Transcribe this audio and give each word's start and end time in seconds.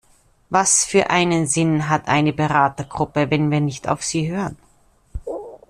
Was 0.49 0.83
für 0.83 1.11
einen 1.11 1.45
Sinn 1.45 1.87
hat 1.87 2.07
eine 2.07 2.33
Beratergruppe, 2.33 3.29
wenn 3.29 3.51
wir 3.51 3.59
nicht 3.61 3.87
auf 3.87 4.01
sie 4.03 4.27
hören? 4.31 4.57